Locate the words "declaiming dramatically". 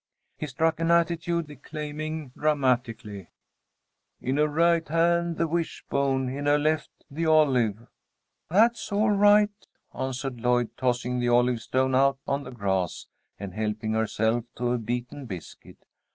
1.45-3.27